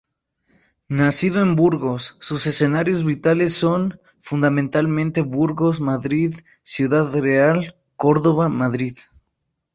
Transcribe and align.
Nacido 0.87 1.43
en 1.43 1.55
Burgos, 1.55 2.17
sus 2.21 2.47
escenarios 2.47 3.05
vitales 3.05 3.53
son, 3.53 4.01
fundamentalmente, 4.19 5.21
Burgos-Madrid-Ciudad 5.21 7.13
Real-Córdoba-Madrid. 7.19 8.95